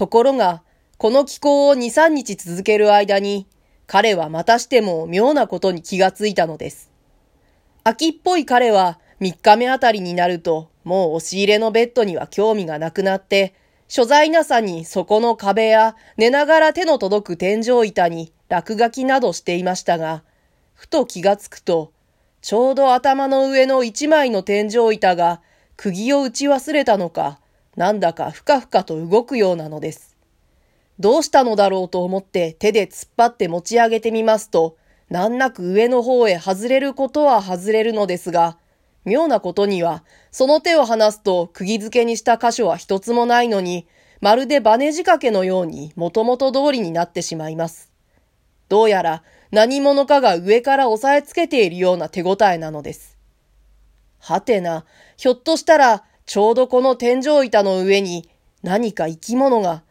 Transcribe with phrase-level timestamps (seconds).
[0.00, 0.62] ところが、
[0.96, 3.46] この気候を2、3日続ける間に、
[3.86, 6.90] 彼はまたしても妙なことに気がついたのです。
[7.84, 13.52] 秋っぽい彼は3日目あたりになると、もう押し入れのベッドには興味がなくなって、
[13.88, 20.22] 所在なさにそこの壁や寝ながら手の届く天井板に落書きなどしていましたが、
[20.72, 21.92] ふと気がつくと、
[22.40, 25.42] ちょうど頭の上の一枚の天井板が
[25.76, 27.38] 釘を打ち忘れたのか、
[27.76, 30.16] なんだかふかふかと動くようなのです。
[30.98, 34.76] どうしたのだろうと思って手で突っ張って持ち上げてみますと、
[35.08, 38.58] 難なく上の方へ外れることは外れるのですが、
[39.04, 43.86] 妙なことには、その手を離すと釘付けにした箇所は一つもないのに、
[44.20, 47.90] まるでバネ仕掛けのようにもともと通りになってしまいます。
[48.68, 53.16] どうやら何者かが上から押さえつけているような手応えなのです。
[54.18, 54.84] はてな、
[55.16, 58.30] ひょっとしたらちょうどこの天井板の上に
[58.62, 59.82] 何か生き物が、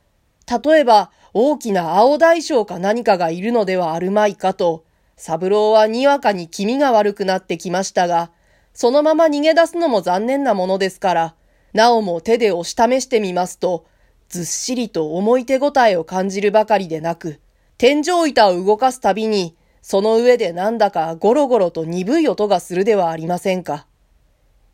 [0.64, 4.86] 例えば大きな青大将か何かがいるのではあるまいかと、
[5.18, 8.32] 三郎はにわかに気味が悪くなってきましたが、
[8.74, 11.36] そのまま逃げ出すのも残念なものですから、
[11.74, 13.86] なおも手で押し試してみますと、
[14.30, 17.42] ずっしりと重い手応えを感じるばかりでなく、
[17.78, 23.88] 天井板を動かすたびに、その上でなんだかゴロゴロと鈍い音がするではありませんか。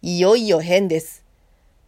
[0.03, 1.24] いよいよ変です。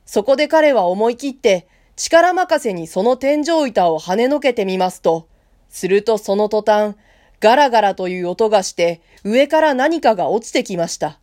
[0.08, 5.28] そこで彼は思い切って力任せにその天井板を跳ねのけてみますと、
[5.70, 6.96] するとその途端、
[7.40, 11.20] ガラガラという音がして上から何かが落ちてきました。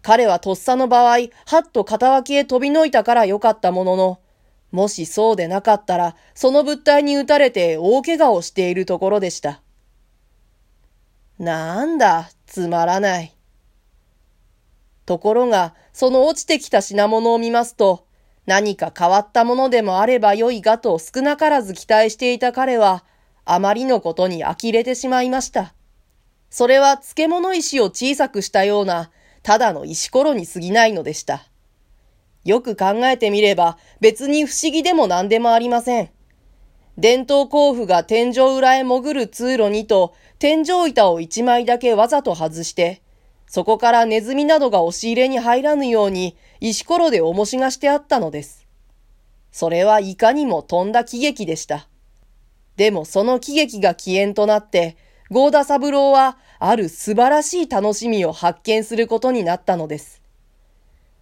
[0.00, 4.18] 彼はとっさの場合、はっと片脇へ飛びのいたからよかったものの、
[4.72, 9.60] もしそうでなかったら、その物体に撃たれて大怪我をしているところでした。
[11.38, 13.34] なんだ、つまらない。
[15.06, 18.06] ところが、その落ちてきた品物を見ますと、
[18.46, 23.04] 何か変わったものでもあればよいがと少なからず期待していた彼は、
[23.44, 25.74] あまりのことに呆れてしまいました。
[26.50, 29.10] それは漬物石を小さくしたような、
[29.42, 31.48] ただの石ころに過ぎないのでした。
[32.44, 36.10] よく考えてみれば別に不思議でも何でもありません。
[36.96, 43.02] 伝統甲府が天井裏へ潜る通路にと天井板を一枚だけわざと外して、
[43.46, 48.66] そこからネズミなどが押し入れに入らぬように石ころで重しがしてあったのです。
[49.52, 51.86] それはいかにも飛んだ喜劇でした。
[52.76, 54.96] でもその喜劇が起源となって、
[55.30, 60.22] ゴーダ三郎はある素晴らしい楽しみを発見することになったのです。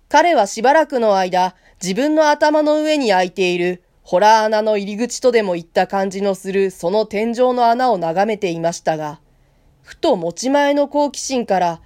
[0.08, 9.20] 彼はしばらくの間、自分の頭の上に開いているホラー穴の入り口とでもいった感じのするその天井の穴を眺めていましたが、
[9.82, 11.80] ふと持ち前の好奇心から、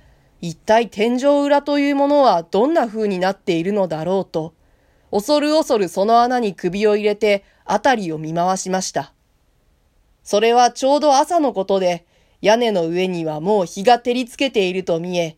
[0.49, 4.55] 一体天井裏というものはどんな風になっているのだろうと、
[5.11, 9.13] 恐る恐るその穴に首を入れて辺りを見回しました。
[10.23, 12.07] それはちょうど朝のことで、
[12.43, 15.37] 屋根の上にはもう日が照りつけていると見え、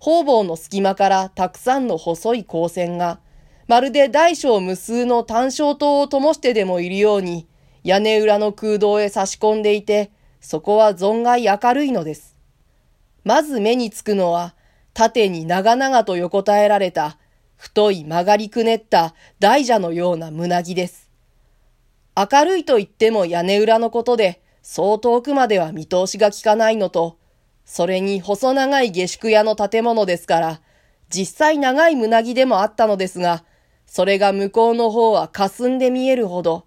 [0.00, 3.20] 方々の隙間からたくさんの細い光線が、
[3.68, 7.46] まるで大小無数の単焦灯を灯してでもいるように、
[7.84, 12.37] 屋根裏の空洞へ差し込んでいて、そこは存外明るいのです。
[13.28, 14.54] まず目につくのは、
[14.94, 17.18] 縦に長々と横たえられた、
[17.58, 21.10] 太い曲がりくねった大蛇のような胸木です。
[22.16, 27.18] 明るいと言っても屋根裏のことで、そう遠くまでは見通しが効かないのと、
[27.66, 30.62] それに細長い下宿屋の建物ですから、
[31.10, 33.44] 実際長い胸木でもあったのですが、
[33.84, 36.64] それが向こうの方は霞んで見えるほど、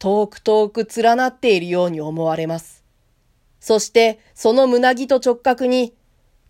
[0.00, 2.82] 遠く遠く連なっているように思われます。
[3.60, 5.94] そして、その胸木と直角に、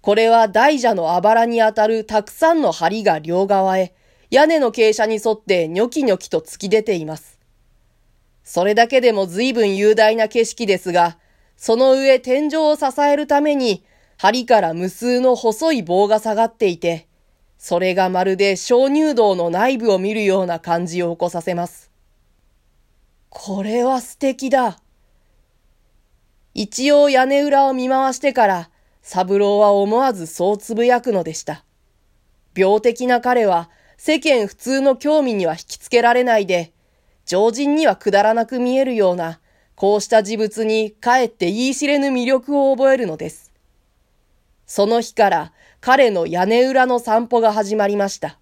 [0.01, 3.95] これは大蛇のあばらにあたるたくさんの梁が両側へ、
[4.31, 7.39] 屋根の傾斜に沿ってニョキニョキと突き出ています。
[8.45, 11.19] それだけでも随分雄大な景色ですが、
[11.57, 13.85] その上天井を支えるために
[14.17, 17.07] 針から無数の細い棒が下がっていて、
[17.59, 21.91] それがまるで鍾乳洞の内部を見るような感じを起こさせます。
[23.29, 24.81] これは素敵だ。
[26.55, 28.71] 一応屋根裏を見回してから、
[29.03, 31.65] 三郎は思わずそうつぶやくのでした。
[32.57, 36.73] 病的な彼は世間普通の興味には引きつけられないで、
[37.27, 39.41] 常人にはくだらなく見えるような、
[39.75, 43.51] こうした事物にかえって言い知れぬ魅力を覚えるのです。
[44.67, 48.39] その日から彼の屋根裏の散歩が始まりました。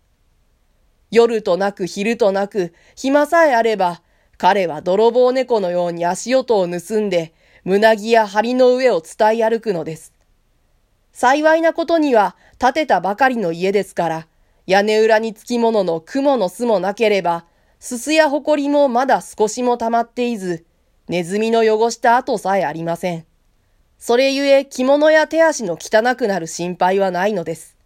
[1.11, 4.03] 夜となく昼となく暇さえあれば
[4.37, 7.33] 彼は泥棒猫のように足音を盗んで
[7.65, 10.18] 胸木や梁の上を伝い歩くのです。
[11.13, 14.29] 幸いなことには建てたばかりの家ですから
[14.67, 17.45] 屋根裏につきものの雲の巣もなければ
[17.81, 20.67] すすやほこりもまだ少しも溜まっていず、
[21.09, 23.25] ネズミの汚した跡さえありません。
[23.99, 27.77] それゆえ着物や手足の汚くなる心配はないのです。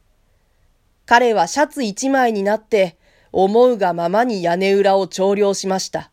[1.05, 2.97] 彼はシャツ一枚になって
[3.33, 6.11] 思うがままに屋根裏を調量しました。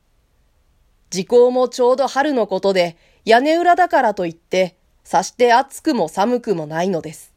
[1.10, 7.34] 時効もちょうど春のことで屋根裏だからといってさして暑くも寒くもないのです。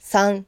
[0.00, 0.44] 3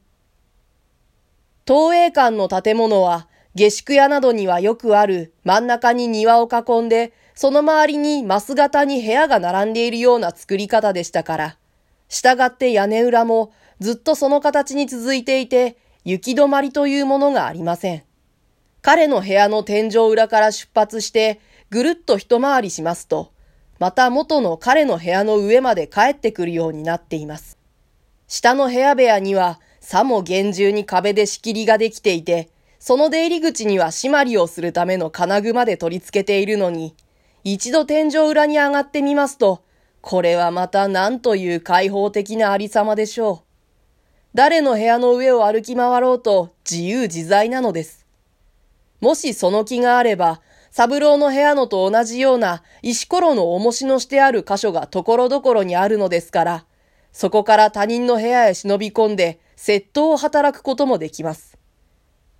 [1.67, 11.57] 東映館の建物は下宿屋などにはよくある真ん中に庭を囲んでその周りにマス型に部屋が並んでいるような作り方でしたから、
[12.07, 18.03] 従って屋根裏もずっとその形に続いていて、雪止まりというものがありません。
[18.81, 21.39] 彼の部屋の天井裏から出発して、
[21.69, 23.31] ぐるっと一回りしますと、
[23.81, 27.57] また元の彼の部屋の上まで帰ってくるようになっています。
[28.27, 36.93] 下の部屋部屋には、さも厳重に壁で仕切りができていて、その出入り口には締まりをするための金具まで取り付けているのに、
[37.43, 39.63] 一度天井裏に上がってみますと、
[40.01, 43.47] これはまた何という開放的なありさまでしょう。
[44.35, 48.05] 誰の部屋の上を歩き回ろうと自由自在なのです。
[48.99, 50.39] もしその気があれば、
[50.71, 56.65] 三郎の部屋のと同じような石ころの重しのしてある箇所がところどころにあるのですから、
[57.11, 61.57] そこから他人の部屋へ忍び込んで窃盗を働くこともできます。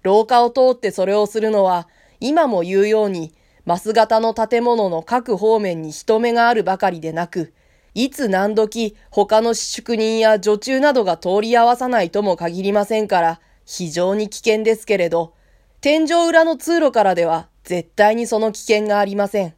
[0.02, 1.90] 廊下を通ってそれをするのは、
[2.22, 3.34] 今も言うように
[3.66, 7.54] マス型の建物の各方面に人目があるばかりでなく、
[7.94, 15.34] いつ何時他の宿人や女中などが通り合わさないとも限りませんから、非常に危険ですけれど、
[15.82, 19.54] 天井裏の通路からでは絶対にその危険がありません。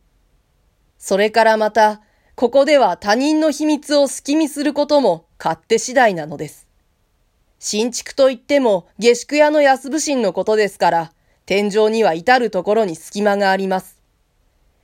[0.97, 2.01] それからまた、
[2.35, 6.67] ここでは他人の秘密を隙見することも勝手次第なのです。
[7.59, 11.13] 新築といっても下宿屋の安部神のことですから、
[11.45, 14.01] 天井には至るところに隙間があります。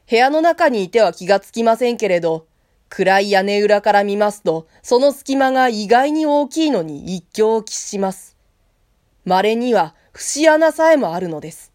[0.09, 2.47] 部屋の中にいては気がつきませんけれど、
[2.89, 8.35] 暗い屋根裏から見ますと、その隙間が意外に大きいのに一興を喫します。
[9.25, 11.68] 稀には節穴さえもあるのです。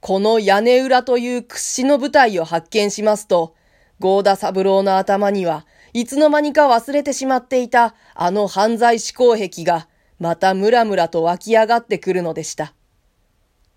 [0.00, 3.54] この屋根裏という屈指の舞台を発見しますと、
[3.98, 9.88] ゴーダ三郎の頭には、いつの間にか忘れてしまっていたあの犯罪思考癖が、
[10.18, 12.72] またムラムラと湧き上がってくるのでした。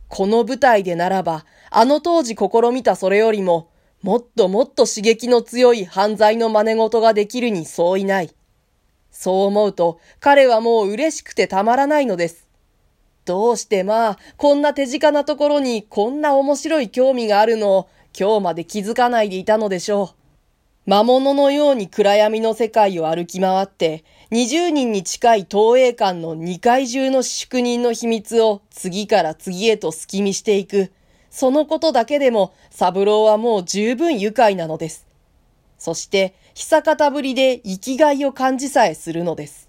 [0.08, 3.70] この舞台でならば、あの当時試みたそれよりも、
[4.02, 8.34] もっともっと刺激の強い犯罪の真似事ができるにそういない。
[9.12, 12.48] そう思うと、彼はもう嬉しくてたまらないのです。
[13.25, 17.70] どうしてまあ、こんな手近なところにこんな面白い興味があるの？
[17.72, 20.90] を今日まで気づかないでいたのでしょう。
[20.90, 30.92] 魔物のように暗闇の世界を歩き回って、20人に近い東映館の2階中の宿人の秘密を次から次へと隙見していく。
[31.30, 35.08] そのことだけでも、三郎はもう十分愉快なのです。
[35.80, 39.62] そして、久方ぶりで生きがいを感じさえするのです。